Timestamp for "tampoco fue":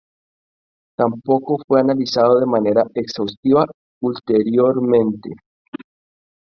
0.97-1.79